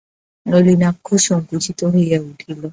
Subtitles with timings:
[0.45, 2.61] নলিনাক্ষ সংকুচিত হইয়া উঠিল।